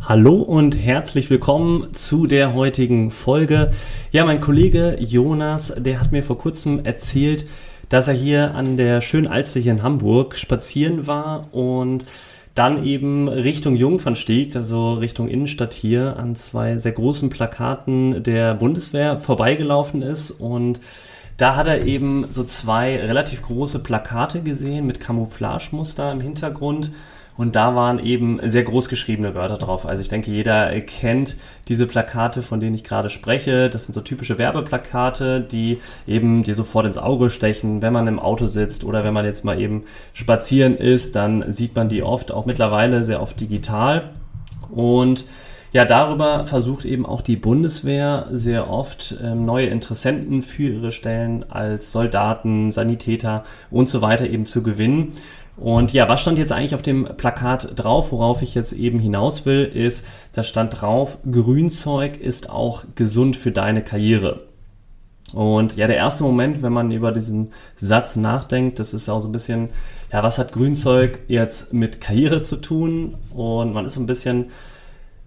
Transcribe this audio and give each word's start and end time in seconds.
Hallo 0.00 0.36
und 0.36 0.76
herzlich 0.76 1.30
willkommen 1.30 1.92
zu 1.92 2.26
der 2.26 2.54
heutigen 2.54 3.10
Folge. 3.10 3.72
Ja, 4.12 4.24
mein 4.24 4.40
Kollege 4.40 4.96
Jonas, 5.00 5.72
der 5.76 6.00
hat 6.00 6.12
mir 6.12 6.22
vor 6.22 6.38
kurzem 6.38 6.84
erzählt, 6.84 7.46
dass 7.88 8.06
er 8.06 8.14
hier 8.14 8.54
an 8.54 8.76
der 8.76 9.00
schönen 9.00 9.26
Alster 9.26 9.58
in 9.58 9.82
Hamburg 9.82 10.36
spazieren 10.36 11.08
war 11.08 11.52
und 11.52 12.04
dann 12.54 12.84
eben 12.84 13.28
Richtung 13.28 13.74
Jungfernstieg, 13.74 14.54
also 14.54 14.94
Richtung 14.94 15.28
Innenstadt 15.28 15.74
hier, 15.74 16.16
an 16.16 16.36
zwei 16.36 16.78
sehr 16.78 16.92
großen 16.92 17.28
Plakaten 17.28 18.22
der 18.22 18.54
Bundeswehr 18.54 19.18
vorbeigelaufen 19.18 20.02
ist 20.02 20.30
und 20.30 20.78
da 21.36 21.56
hat 21.56 21.66
er 21.66 21.84
eben 21.84 22.26
so 22.30 22.44
zwei 22.44 22.96
relativ 22.98 23.42
große 23.42 23.80
Plakate 23.80 24.42
gesehen 24.42 24.86
mit 24.86 25.00
Camouflagemuster 25.00 26.12
im 26.12 26.20
Hintergrund 26.20 26.92
und 27.36 27.54
da 27.54 27.74
waren 27.74 27.98
eben 27.98 28.40
sehr 28.48 28.64
groß 28.64 28.88
geschriebene 28.88 29.34
Wörter 29.34 29.58
drauf. 29.58 29.86
Also 29.86 30.00
ich 30.00 30.08
denke, 30.08 30.30
jeder 30.30 30.80
kennt 30.80 31.36
diese 31.68 31.86
Plakate, 31.86 32.42
von 32.42 32.60
denen 32.60 32.74
ich 32.74 32.84
gerade 32.84 33.10
spreche. 33.10 33.68
Das 33.68 33.84
sind 33.84 33.94
so 33.94 34.00
typische 34.00 34.38
Werbeplakate, 34.38 35.40
die 35.40 35.78
eben 36.06 36.42
dir 36.42 36.54
sofort 36.54 36.86
ins 36.86 36.98
Auge 36.98 37.28
stechen, 37.28 37.82
wenn 37.82 37.92
man 37.92 38.06
im 38.06 38.18
Auto 38.18 38.46
sitzt 38.46 38.84
oder 38.84 39.04
wenn 39.04 39.14
man 39.14 39.24
jetzt 39.24 39.44
mal 39.44 39.60
eben 39.60 39.84
spazieren 40.14 40.76
ist, 40.76 41.14
dann 41.14 41.52
sieht 41.52 41.74
man 41.74 41.88
die 41.88 42.02
oft, 42.02 42.32
auch 42.32 42.46
mittlerweile 42.46 43.04
sehr 43.04 43.20
oft 43.20 43.38
digital. 43.38 44.10
Und 44.70 45.26
ja, 45.72 45.84
darüber 45.84 46.46
versucht 46.46 46.86
eben 46.86 47.04
auch 47.04 47.20
die 47.20 47.36
Bundeswehr 47.36 48.28
sehr 48.30 48.70
oft 48.70 49.16
ähm, 49.22 49.44
neue 49.44 49.66
Interessenten 49.66 50.40
für 50.40 50.70
ihre 50.70 50.90
Stellen 50.90 51.44
als 51.50 51.92
Soldaten, 51.92 52.72
Sanitäter 52.72 53.44
und 53.70 53.88
so 53.88 54.00
weiter 54.00 54.26
eben 54.26 54.46
zu 54.46 54.62
gewinnen. 54.62 55.12
Und 55.56 55.92
ja, 55.92 56.08
was 56.08 56.20
stand 56.20 56.38
jetzt 56.38 56.52
eigentlich 56.52 56.74
auf 56.74 56.82
dem 56.82 57.08
Plakat 57.16 57.70
drauf, 57.76 58.12
worauf 58.12 58.42
ich 58.42 58.54
jetzt 58.54 58.72
eben 58.72 58.98
hinaus 58.98 59.46
will, 59.46 59.64
ist, 59.64 60.04
da 60.32 60.42
stand 60.42 60.80
drauf, 60.80 61.16
Grünzeug 61.30 62.20
ist 62.20 62.50
auch 62.50 62.84
gesund 62.94 63.36
für 63.36 63.52
deine 63.52 63.82
Karriere. 63.82 64.42
Und 65.32 65.76
ja, 65.76 65.86
der 65.86 65.96
erste 65.96 66.22
Moment, 66.24 66.62
wenn 66.62 66.72
man 66.72 66.90
über 66.90 67.10
diesen 67.10 67.52
Satz 67.78 68.16
nachdenkt, 68.16 68.78
das 68.78 68.94
ist 68.94 69.08
auch 69.08 69.20
so 69.20 69.28
ein 69.28 69.32
bisschen, 69.32 69.70
ja, 70.12 70.22
was 70.22 70.38
hat 70.38 70.52
Grünzeug 70.52 71.20
jetzt 71.26 71.72
mit 71.72 72.00
Karriere 72.00 72.42
zu 72.42 72.56
tun? 72.56 73.16
Und 73.34 73.72
man 73.72 73.86
ist 73.86 73.94
so 73.94 74.00
ein 74.00 74.06
bisschen 74.06 74.46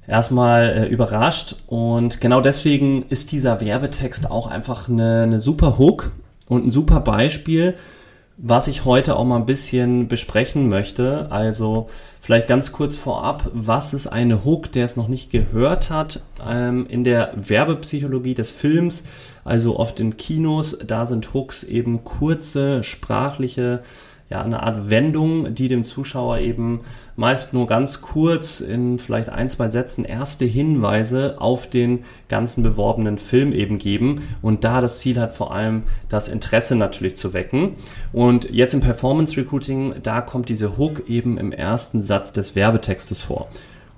erstmal 0.07 0.69
äh, 0.69 0.85
überrascht. 0.85 1.55
Und 1.67 2.21
genau 2.21 2.39
deswegen 2.39 3.03
ist 3.09 3.31
dieser 3.31 3.61
Werbetext 3.61 4.29
auch 4.29 4.47
einfach 4.47 4.87
eine, 4.87 5.23
eine 5.23 5.39
super 5.39 5.77
Hook 5.77 6.11
und 6.47 6.67
ein 6.67 6.71
super 6.71 7.01
Beispiel 7.01 7.75
was 8.41 8.67
ich 8.69 8.85
heute 8.85 9.17
auch 9.17 9.25
mal 9.25 9.35
ein 9.35 9.45
bisschen 9.45 10.07
besprechen 10.07 10.69
möchte. 10.69 11.27
Also 11.29 11.87
vielleicht 12.21 12.47
ganz 12.47 12.71
kurz 12.71 12.95
vorab, 12.95 13.49
was 13.53 13.93
ist 13.93 14.07
eine 14.07 14.45
Hook, 14.45 14.71
der 14.71 14.85
es 14.85 14.95
noch 14.95 15.09
nicht 15.09 15.29
gehört 15.29 15.89
hat? 15.89 16.21
Ähm, 16.47 16.87
in 16.87 17.03
der 17.03 17.33
Werbepsychologie 17.35 18.35
des 18.35 18.49
Films, 18.51 19.03
also 19.43 19.77
oft 19.77 19.99
in 19.99 20.15
Kinos, 20.15 20.77
da 20.85 21.05
sind 21.05 21.33
Hooks 21.33 21.63
eben 21.63 22.05
kurze 22.05 22.83
sprachliche 22.83 23.83
ja, 24.29 24.43
eine 24.43 24.61
Art 24.61 24.91
Wendung, 24.91 25.55
die 25.55 25.67
dem 25.67 25.83
Zuschauer 25.83 26.37
eben 26.37 26.81
meist 27.15 27.51
nur 27.53 27.65
ganz 27.65 28.01
kurz 28.01 28.59
in 28.59 28.99
vielleicht 28.99 29.29
ein, 29.29 29.49
zwei 29.49 29.69
Sätzen 29.69 30.05
erste 30.05 30.45
Hinweise 30.45 31.41
auf 31.41 31.67
den 31.67 32.03
ganzen 32.27 32.61
beworbenen 32.61 33.17
Film 33.17 33.51
eben 33.53 33.79
geben 33.79 34.21
und 34.43 34.63
da 34.63 34.81
das 34.81 34.99
Ziel 34.99 35.19
hat 35.19 35.33
vor 35.33 35.53
allem 35.53 35.83
das 36.09 36.29
Interesse 36.29 36.75
natürlich 36.75 37.17
zu 37.17 37.33
wecken. 37.33 37.73
Und 38.13 38.49
jetzt 38.51 38.75
im 38.75 38.81
Performance 38.81 39.35
Recruiting, 39.35 39.95
da 40.03 40.21
kommt 40.21 40.49
diese 40.49 40.77
Hook 40.77 41.09
eben 41.09 41.39
im 41.39 41.51
ersten 41.51 42.01
Satz 42.03 42.31
des 42.31 42.55
Werbetextes 42.55 43.21
vor. 43.21 43.47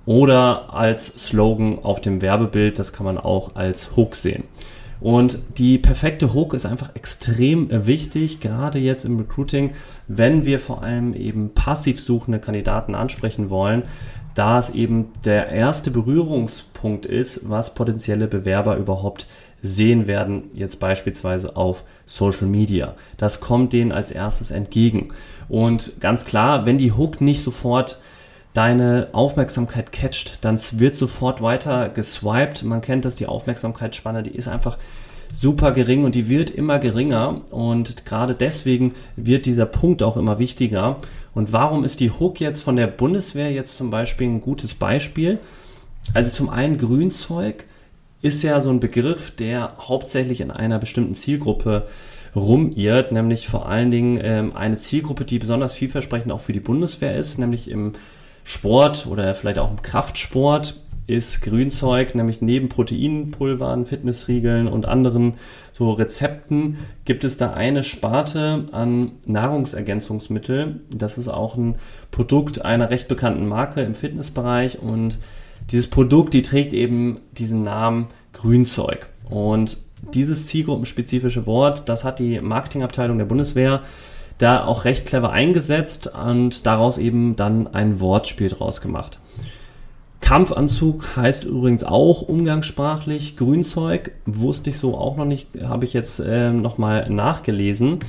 Oder 0.06 0.74
als 0.74 1.06
Slogan 1.06 1.78
auf 1.82 2.00
dem 2.00 2.22
Werbebild, 2.22 2.78
das 2.78 2.92
kann 2.92 3.06
man 3.06 3.18
auch 3.18 3.54
als 3.54 3.96
Hook 3.96 4.14
sehen. 4.14 4.44
Und 5.02 5.40
die 5.58 5.78
perfekte 5.78 6.32
Hook 6.32 6.54
ist 6.54 6.64
einfach 6.64 6.94
extrem 6.94 7.70
äh, 7.70 7.86
wichtig, 7.88 8.38
gerade 8.38 8.78
jetzt 8.78 9.04
im 9.04 9.18
Recruiting, 9.18 9.72
wenn 10.06 10.46
wir 10.46 10.60
vor 10.60 10.84
allem 10.84 11.12
eben 11.14 11.54
passiv 11.54 12.00
suchende 12.00 12.38
Kandidaten 12.38 12.94
ansprechen 12.94 13.50
wollen, 13.50 13.82
da 14.36 14.58
es 14.58 14.70
eben 14.70 15.10
der 15.24 15.48
erste 15.48 15.90
Berührungspunkt 15.90 17.04
ist, 17.04 17.48
was 17.48 17.74
potenzielle 17.74 18.28
Bewerber 18.28 18.76
überhaupt 18.76 19.26
sehen 19.60 20.06
werden, 20.06 20.44
jetzt 20.54 20.78
beispielsweise 20.78 21.56
auf 21.56 21.82
Social 22.06 22.46
Media. 22.46 22.94
Das 23.16 23.40
kommt 23.40 23.72
denen 23.72 23.92
als 23.92 24.12
erstes 24.12 24.52
entgegen. 24.52 25.08
Und 25.48 26.00
ganz 26.00 26.24
klar, 26.24 26.64
wenn 26.64 26.78
die 26.78 26.92
Hook 26.92 27.20
nicht 27.20 27.42
sofort 27.42 27.98
deine 28.54 29.08
Aufmerksamkeit 29.12 29.92
catcht, 29.92 30.38
dann 30.42 30.60
wird 30.72 30.96
sofort 30.96 31.40
weiter 31.42 31.88
geswiped. 31.88 32.62
Man 32.64 32.80
kennt 32.80 33.04
das, 33.04 33.16
die 33.16 33.26
Aufmerksamkeitsspanne, 33.26 34.22
die 34.22 34.30
ist 34.30 34.48
einfach 34.48 34.78
super 35.34 35.72
gering 35.72 36.04
und 36.04 36.14
die 36.14 36.28
wird 36.28 36.50
immer 36.50 36.78
geringer 36.78 37.40
und 37.50 38.04
gerade 38.04 38.34
deswegen 38.34 38.94
wird 39.16 39.46
dieser 39.46 39.64
Punkt 39.64 40.02
auch 40.02 40.16
immer 40.16 40.38
wichtiger. 40.38 40.98
Und 41.34 41.52
warum 41.52 41.84
ist 41.84 42.00
die 42.00 42.10
Hook 42.10 42.40
jetzt 42.40 42.60
von 42.60 42.76
der 42.76 42.86
Bundeswehr 42.86 43.50
jetzt 43.50 43.74
zum 43.76 43.90
Beispiel 43.90 44.28
ein 44.28 44.42
gutes 44.42 44.74
Beispiel? 44.74 45.38
Also 46.12 46.30
zum 46.30 46.50
einen 46.50 46.76
Grünzeug 46.76 47.64
ist 48.20 48.42
ja 48.42 48.60
so 48.60 48.70
ein 48.70 48.80
Begriff, 48.80 49.30
der 49.30 49.74
hauptsächlich 49.78 50.42
in 50.42 50.50
einer 50.50 50.78
bestimmten 50.78 51.14
Zielgruppe 51.14 51.88
rumirrt, 52.36 53.12
nämlich 53.12 53.48
vor 53.48 53.68
allen 53.68 53.90
Dingen 53.90 54.18
ähm, 54.22 54.54
eine 54.54 54.76
Zielgruppe, 54.76 55.24
die 55.24 55.38
besonders 55.38 55.74
vielversprechend 55.74 56.32
auch 56.32 56.40
für 56.40 56.52
die 56.52 56.60
Bundeswehr 56.60 57.16
ist, 57.16 57.38
nämlich 57.38 57.70
im 57.70 57.92
Sport 58.44 59.06
oder 59.06 59.34
vielleicht 59.34 59.58
auch 59.58 59.70
im 59.70 59.82
Kraftsport 59.82 60.74
ist 61.06 61.42
Grünzeug, 61.42 62.14
nämlich 62.14 62.40
neben 62.40 62.68
Proteinpulvern, 62.68 63.86
Fitnessriegeln 63.86 64.68
und 64.68 64.86
anderen 64.86 65.34
so 65.72 65.90
Rezepten 65.90 66.78
gibt 67.04 67.24
es 67.24 67.36
da 67.36 67.52
eine 67.52 67.82
Sparte 67.82 68.68
an 68.72 69.12
Nahrungsergänzungsmittel. 69.26 70.80
Das 70.90 71.18
ist 71.18 71.28
auch 71.28 71.56
ein 71.56 71.76
Produkt 72.10 72.64
einer 72.64 72.90
recht 72.90 73.08
bekannten 73.08 73.46
Marke 73.46 73.80
im 73.80 73.94
Fitnessbereich 73.94 74.78
und 74.78 75.18
dieses 75.70 75.88
Produkt, 75.88 76.34
die 76.34 76.42
trägt 76.42 76.72
eben 76.72 77.18
diesen 77.32 77.64
Namen 77.64 78.08
Grünzeug. 78.32 79.08
Und 79.28 79.78
dieses 80.14 80.46
zielgruppenspezifische 80.46 81.46
Wort, 81.46 81.88
das 81.88 82.04
hat 82.04 82.18
die 82.18 82.40
Marketingabteilung 82.40 83.18
der 83.18 83.24
Bundeswehr 83.24 83.82
da 84.42 84.64
auch 84.64 84.84
recht 84.84 85.06
clever 85.06 85.30
eingesetzt 85.30 86.12
und 86.12 86.66
daraus 86.66 86.98
eben 86.98 87.36
dann 87.36 87.68
ein 87.68 88.00
Wortspiel 88.00 88.48
draus 88.48 88.80
gemacht. 88.80 89.20
Kampfanzug 90.20 91.16
heißt 91.16 91.44
übrigens 91.44 91.84
auch 91.84 92.22
umgangssprachlich 92.22 93.36
Grünzeug, 93.36 94.12
wusste 94.24 94.70
ich 94.70 94.78
so 94.78 94.96
auch 94.96 95.16
noch 95.16 95.24
nicht, 95.24 95.48
habe 95.64 95.84
ich 95.84 95.92
jetzt 95.92 96.20
äh, 96.20 96.50
nochmal 96.50 97.08
nachgelesen. 97.10 98.00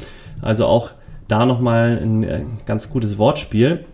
Also 0.41 0.65
auch 0.65 0.91
da 1.27 1.45
nochmal 1.45 1.99
ein 2.01 2.23
äh, 2.23 2.43
ganz 2.65 2.89
gutes 2.89 3.17
Wortspiel. 3.17 3.85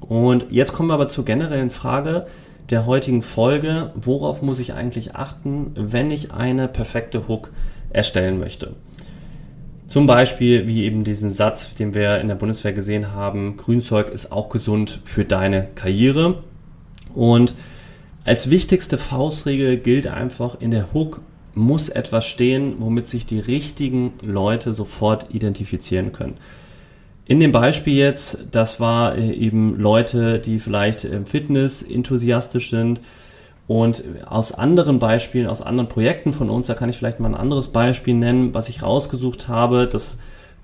Und 0.00 0.46
jetzt 0.50 0.72
kommen 0.72 0.88
wir 0.88 0.94
aber 0.94 1.08
zur 1.08 1.24
generellen 1.24 1.70
Frage 1.70 2.26
der 2.70 2.86
heutigen 2.86 3.22
Folge. 3.22 3.90
Worauf 3.94 4.42
muss 4.42 4.58
ich 4.58 4.74
eigentlich 4.74 5.14
achten, 5.14 5.72
wenn 5.74 6.10
ich 6.10 6.32
eine 6.32 6.68
perfekte 6.68 7.28
Hook 7.28 7.50
erstellen 7.90 8.38
möchte? 8.38 8.74
Zum 9.94 10.08
Beispiel 10.08 10.66
wie 10.66 10.82
eben 10.82 11.04
diesen 11.04 11.30
Satz, 11.30 11.72
den 11.72 11.94
wir 11.94 12.18
in 12.20 12.26
der 12.26 12.34
Bundeswehr 12.34 12.72
gesehen 12.72 13.12
haben, 13.12 13.56
Grünzeug 13.56 14.08
ist 14.08 14.32
auch 14.32 14.48
gesund 14.48 14.98
für 15.04 15.24
deine 15.24 15.68
Karriere. 15.76 16.42
Und 17.14 17.54
als 18.24 18.50
wichtigste 18.50 18.98
Faustregel 18.98 19.76
gilt 19.76 20.08
einfach, 20.08 20.60
in 20.60 20.72
der 20.72 20.92
Hook 20.92 21.20
muss 21.54 21.90
etwas 21.90 22.26
stehen, 22.26 22.74
womit 22.80 23.06
sich 23.06 23.24
die 23.24 23.38
richtigen 23.38 24.14
Leute 24.20 24.74
sofort 24.74 25.32
identifizieren 25.32 26.10
können. 26.10 26.38
In 27.26 27.38
dem 27.38 27.52
Beispiel 27.52 27.94
jetzt, 27.94 28.48
das 28.50 28.80
war 28.80 29.16
äh, 29.16 29.30
eben 29.30 29.78
Leute, 29.78 30.40
die 30.40 30.58
vielleicht 30.58 31.06
Fitness 31.26 31.82
enthusiastisch 31.82 32.70
sind, 32.70 32.98
und 33.66 34.04
aus 34.26 34.52
anderen 34.52 34.98
Beispielen, 34.98 35.46
aus 35.46 35.62
anderen 35.62 35.88
Projekten 35.88 36.32
von 36.32 36.50
uns, 36.50 36.66
da 36.66 36.74
kann 36.74 36.90
ich 36.90 36.98
vielleicht 36.98 37.20
mal 37.20 37.28
ein 37.28 37.34
anderes 37.34 37.68
Beispiel 37.68 38.14
nennen, 38.14 38.52
was 38.52 38.68
ich 38.68 38.82
rausgesucht 38.82 39.48
habe. 39.48 39.86
Das 39.86 40.18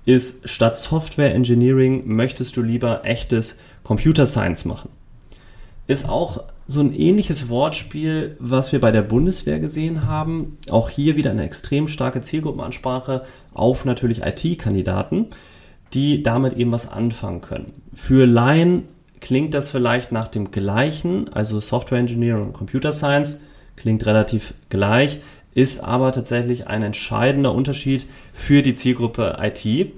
ist 0.05 0.47
statt 0.47 0.77
Software 0.77 1.33
Engineering 1.33 2.03
möchtest 2.05 2.57
du 2.57 2.61
lieber 2.61 3.03
echtes 3.03 3.57
Computer 3.83 4.25
Science 4.25 4.65
machen. 4.65 4.89
Ist 5.87 6.07
auch 6.07 6.43
so 6.67 6.79
ein 6.81 6.93
ähnliches 6.93 7.49
Wortspiel, 7.49 8.35
was 8.39 8.71
wir 8.71 8.79
bei 8.79 8.91
der 8.91 9.01
Bundeswehr 9.01 9.59
gesehen 9.59 10.07
haben. 10.07 10.57
Auch 10.69 10.89
hier 10.89 11.15
wieder 11.15 11.31
eine 11.31 11.43
extrem 11.43 11.87
starke 11.87 12.21
Zielgruppenansprache 12.21 13.23
auf 13.53 13.83
natürlich 13.83 14.21
IT-Kandidaten, 14.21 15.27
die 15.93 16.23
damit 16.23 16.53
eben 16.53 16.71
was 16.71 16.89
anfangen 16.89 17.41
können. 17.41 17.73
Für 17.93 18.25
Laien 18.25 18.87
klingt 19.21 19.53
das 19.53 19.69
vielleicht 19.69 20.11
nach 20.11 20.27
dem 20.27 20.51
gleichen, 20.51 21.31
also 21.33 21.59
Software 21.59 21.99
Engineering 21.99 22.47
und 22.47 22.53
Computer 22.53 22.91
Science 22.91 23.39
klingt 23.77 24.05
relativ 24.05 24.53
gleich, 24.69 25.19
ist 25.53 25.83
aber 25.83 26.11
tatsächlich 26.11 26.67
ein 26.67 26.83
entscheidender 26.83 27.53
Unterschied 27.53 28.05
für 28.33 28.61
die 28.61 28.75
Zielgruppe 28.75 29.37
IT 29.41 29.93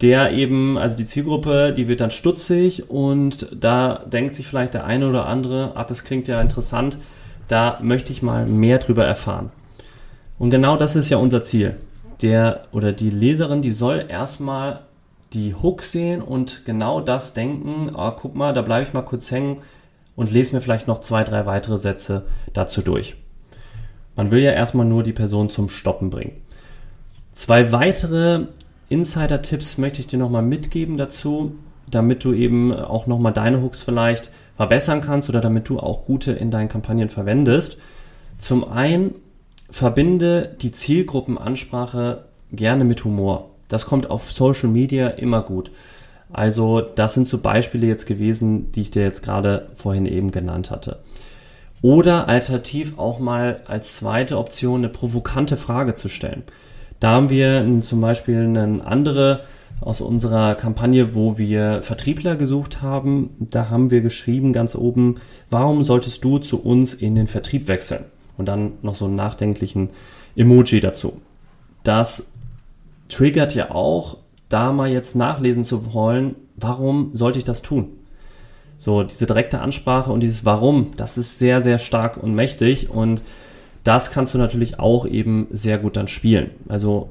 der 0.00 0.32
eben, 0.32 0.76
also 0.76 0.96
die 0.96 1.06
Zielgruppe, 1.06 1.72
die 1.72 1.88
wird 1.88 2.00
dann 2.00 2.10
stutzig 2.10 2.90
und 2.90 3.48
da 3.58 4.02
denkt 4.06 4.34
sich 4.34 4.46
vielleicht 4.46 4.74
der 4.74 4.84
eine 4.84 5.08
oder 5.08 5.26
andere, 5.26 5.72
ach, 5.74 5.86
das 5.86 6.04
klingt 6.04 6.28
ja 6.28 6.40
interessant, 6.40 6.98
da 7.48 7.78
möchte 7.82 8.12
ich 8.12 8.22
mal 8.22 8.46
mehr 8.46 8.78
drüber 8.78 9.04
erfahren. 9.04 9.50
Und 10.38 10.50
genau 10.50 10.76
das 10.76 10.96
ist 10.96 11.08
ja 11.08 11.16
unser 11.16 11.42
Ziel. 11.44 11.76
Der 12.20 12.64
oder 12.72 12.92
die 12.92 13.10
Leserin, 13.10 13.62
die 13.62 13.70
soll 13.70 14.04
erstmal 14.08 14.80
die 15.32 15.54
Hook 15.54 15.82
sehen 15.82 16.22
und 16.22 16.64
genau 16.64 17.00
das 17.00 17.34
denken, 17.34 17.90
oh, 17.94 18.12
guck 18.12 18.34
mal, 18.34 18.52
da 18.52 18.62
bleibe 18.62 18.86
ich 18.86 18.92
mal 18.92 19.02
kurz 19.02 19.30
hängen 19.30 19.58
und 20.14 20.32
lese 20.32 20.54
mir 20.54 20.60
vielleicht 20.60 20.86
noch 20.86 21.00
zwei, 21.00 21.24
drei 21.24 21.46
weitere 21.46 21.78
Sätze 21.78 22.26
dazu 22.52 22.80
durch. 22.80 23.16
Man 24.14 24.30
will 24.30 24.40
ja 24.40 24.52
erstmal 24.52 24.86
nur 24.86 25.02
die 25.02 25.12
Person 25.12 25.50
zum 25.50 25.68
Stoppen 25.68 26.10
bringen. 26.10 26.40
Zwei 27.32 27.70
weitere 27.70 28.46
Insider-Tipps 28.88 29.78
möchte 29.78 30.00
ich 30.00 30.06
dir 30.06 30.18
nochmal 30.18 30.42
mitgeben 30.42 30.96
dazu, 30.96 31.56
damit 31.90 32.24
du 32.24 32.32
eben 32.32 32.72
auch 32.72 33.06
nochmal 33.06 33.32
deine 33.32 33.62
Hooks 33.62 33.82
vielleicht 33.82 34.30
verbessern 34.56 35.02
kannst 35.02 35.28
oder 35.28 35.40
damit 35.40 35.68
du 35.68 35.78
auch 35.78 36.04
gute 36.04 36.32
in 36.32 36.50
deinen 36.50 36.68
Kampagnen 36.68 37.10
verwendest. 37.10 37.76
Zum 38.38 38.64
einen 38.70 39.14
verbinde 39.70 40.56
die 40.60 40.72
Zielgruppenansprache 40.72 42.24
gerne 42.52 42.84
mit 42.84 43.04
Humor. 43.04 43.50
Das 43.68 43.86
kommt 43.86 44.10
auf 44.10 44.30
Social 44.32 44.68
Media 44.68 45.08
immer 45.08 45.42
gut. 45.42 45.70
Also 46.32 46.80
das 46.80 47.14
sind 47.14 47.28
so 47.28 47.38
Beispiele 47.38 47.86
jetzt 47.86 48.06
gewesen, 48.06 48.72
die 48.72 48.82
ich 48.82 48.90
dir 48.90 49.02
jetzt 49.02 49.22
gerade 49.22 49.68
vorhin 49.76 50.06
eben 50.06 50.30
genannt 50.30 50.70
hatte. 50.70 50.98
Oder 51.82 52.28
alternativ 52.28 52.98
auch 52.98 53.18
mal 53.18 53.60
als 53.66 53.96
zweite 53.96 54.38
Option 54.38 54.80
eine 54.80 54.88
provokante 54.88 55.56
Frage 55.56 55.94
zu 55.94 56.08
stellen. 56.08 56.42
Da 57.00 57.10
haben 57.10 57.30
wir 57.30 57.64
zum 57.82 58.00
Beispiel 58.00 58.38
eine 58.38 58.84
andere 58.84 59.42
aus 59.80 60.00
unserer 60.00 60.54
Kampagne, 60.54 61.14
wo 61.14 61.36
wir 61.36 61.82
Vertriebler 61.82 62.36
gesucht 62.36 62.80
haben. 62.80 63.30
Da 63.38 63.68
haben 63.68 63.90
wir 63.90 64.00
geschrieben 64.00 64.52
ganz 64.52 64.74
oben, 64.74 65.16
warum 65.50 65.84
solltest 65.84 66.24
du 66.24 66.38
zu 66.38 66.62
uns 66.62 66.94
in 66.94 67.14
den 67.14 67.26
Vertrieb 67.26 67.68
wechseln? 67.68 68.06
Und 68.38 68.46
dann 68.46 68.72
noch 68.82 68.94
so 68.94 69.04
einen 69.04 69.16
nachdenklichen 69.16 69.90
Emoji 70.34 70.80
dazu. 70.80 71.20
Das 71.84 72.32
triggert 73.08 73.54
ja 73.54 73.70
auch, 73.70 74.18
da 74.48 74.72
mal 74.72 74.88
jetzt 74.88 75.16
nachlesen 75.16 75.64
zu 75.64 75.92
wollen, 75.92 76.36
warum 76.56 77.10
sollte 77.14 77.38
ich 77.38 77.44
das 77.44 77.62
tun? 77.62 77.88
So, 78.78 79.02
diese 79.02 79.26
direkte 79.26 79.60
Ansprache 79.60 80.12
und 80.12 80.20
dieses 80.20 80.44
Warum, 80.44 80.92
das 80.96 81.16
ist 81.18 81.38
sehr, 81.38 81.62
sehr 81.62 81.78
stark 81.78 82.22
und 82.22 82.34
mächtig 82.34 82.90
und 82.90 83.22
das 83.84 84.10
kannst 84.10 84.34
du 84.34 84.38
natürlich 84.38 84.78
auch 84.78 85.06
eben 85.06 85.46
sehr 85.50 85.78
gut 85.78 85.96
dann 85.96 86.08
spielen. 86.08 86.50
Also 86.68 87.08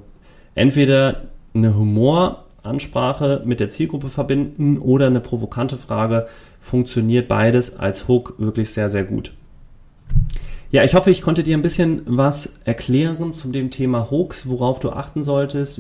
entweder 0.54 1.24
eine 1.54 1.76
Humoransprache 1.76 3.42
mit 3.46 3.60
der 3.60 3.70
Zielgruppe 3.70 4.10
verbinden 4.10 4.78
oder 4.78 5.08
eine 5.08 5.22
provokante 5.22 5.78
Frage 5.78 6.28
funktioniert 6.60 7.28
beides 7.28 7.80
als 7.80 8.08
Hook 8.08 8.36
wirklich 8.38 8.72
sehr, 8.72 8.90
sehr 8.90 9.06
gut. 9.06 9.34
Ja, 10.76 10.84
ich 10.84 10.94
hoffe, 10.94 11.10
ich 11.10 11.22
konnte 11.22 11.42
dir 11.42 11.56
ein 11.56 11.62
bisschen 11.62 12.02
was 12.06 12.50
erklären 12.66 13.32
zum 13.32 13.54
dem 13.54 13.72
Thema 13.72 14.12
Hooks, 14.12 14.50
worauf 14.50 14.82
du 14.82 14.90
achten 14.90 15.24
solltest. 15.24 15.80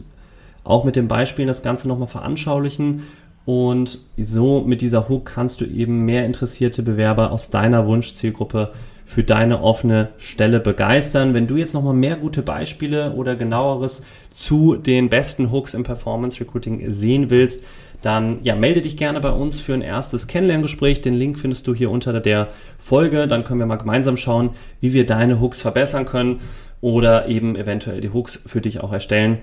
Auch 0.63 0.85
mit 0.85 0.95
den 0.95 1.09
Beispielen 1.09 1.49
das 1.49 1.63
Ganze 1.63 1.89
nochmal 1.89 2.07
veranschaulichen. 2.07 3.03
Und 3.43 3.99
so 4.15 4.61
mit 4.61 4.79
dieser 4.79 5.09
Hook 5.09 5.25
kannst 5.25 5.59
du 5.59 5.65
eben 5.65 6.05
mehr 6.05 6.25
interessierte 6.25 6.81
Bewerber 6.81 7.33
aus 7.33 7.49
deiner 7.49 7.85
Wunschzielgruppe 7.85 8.71
für 9.05 9.25
deine 9.25 9.61
offene 9.61 10.13
Stelle 10.17 10.61
begeistern. 10.61 11.33
Wenn 11.33 11.47
du 11.47 11.57
jetzt 11.57 11.73
nochmal 11.73 11.93
mehr 11.93 12.15
gute 12.15 12.41
Beispiele 12.41 13.11
oder 13.15 13.35
genaueres 13.35 14.01
zu 14.33 14.77
den 14.77 15.09
besten 15.09 15.51
Hooks 15.51 15.73
im 15.73 15.83
Performance 15.83 16.39
Recruiting 16.39 16.89
sehen 16.89 17.29
willst, 17.29 17.65
dann 18.01 18.39
ja, 18.43 18.55
melde 18.55 18.81
dich 18.81 18.97
gerne 18.97 19.19
bei 19.19 19.31
uns 19.31 19.59
für 19.59 19.73
ein 19.73 19.81
erstes 19.81 20.27
Kennenlerngespräch. 20.27 21.01
Den 21.01 21.13
Link 21.13 21.39
findest 21.39 21.67
du 21.67 21.73
hier 21.73 21.91
unter 21.91 22.19
der 22.19 22.49
Folge. 22.77 23.27
Dann 23.27 23.43
können 23.43 23.59
wir 23.59 23.65
mal 23.65 23.77
gemeinsam 23.77 24.17
schauen, 24.17 24.51
wie 24.81 24.93
wir 24.93 25.05
deine 25.05 25.39
Hooks 25.39 25.61
verbessern 25.61 26.05
können 26.05 26.41
oder 26.81 27.27
eben 27.27 27.55
eventuell 27.55 28.01
die 28.01 28.11
Hooks 28.11 28.39
für 28.45 28.61
dich 28.61 28.81
auch 28.81 28.93
erstellen. 28.93 29.39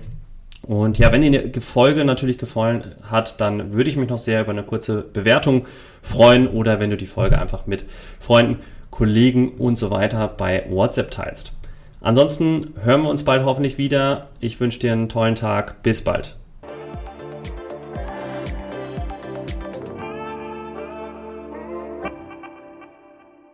Und 0.61 0.97
ja, 0.97 1.11
wenn 1.11 1.21
dir 1.21 1.49
die 1.49 1.59
Folge 1.59 2.05
natürlich 2.05 2.37
gefallen 2.37 2.95
hat, 3.09 3.41
dann 3.41 3.73
würde 3.73 3.89
ich 3.89 3.97
mich 3.97 4.09
noch 4.09 4.17
sehr 4.17 4.41
über 4.41 4.51
eine 4.51 4.63
kurze 4.63 5.01
Bewertung 5.01 5.65
freuen 6.01 6.47
oder 6.47 6.79
wenn 6.79 6.89
du 6.89 6.95
die 6.95 7.07
Folge 7.07 7.37
einfach 7.37 7.67
mit 7.67 7.83
Freunden 8.19 8.59
Kollegen 8.89 9.53
und 9.57 9.77
so 9.77 9.89
weiter 9.89 10.27
bei 10.27 10.65
WhatsApp 10.69 11.11
teilst. 11.11 11.51
Ansonsten 11.99 12.73
hören 12.81 13.01
wir 13.01 13.09
uns 13.09 13.23
bald 13.23 13.43
hoffentlich 13.43 13.77
wieder. 13.77 14.29
Ich 14.39 14.59
wünsche 14.59 14.79
dir 14.79 14.93
einen 14.93 15.09
tollen 15.09 15.35
Tag. 15.35 15.81
Bis 15.83 16.01
bald. 16.01 16.35